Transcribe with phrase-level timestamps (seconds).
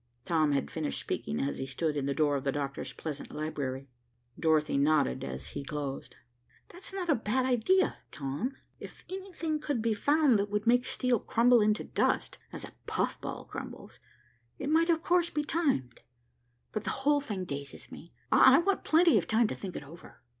[0.25, 3.87] Tom had finished speaking as he stood in the door of the doctor's pleasant library.
[4.39, 6.15] Dorothy nodded as he closed.
[6.69, 8.55] "That's not a bad idea, Tom.
[8.79, 13.21] If anything could be found that would make steel crumble into dust, as a puff
[13.21, 13.99] ball crumbles,
[14.57, 15.99] it might of course be timed.
[16.71, 18.11] But the whole thing dazes me.
[18.31, 20.23] I want plenty of time to think it over."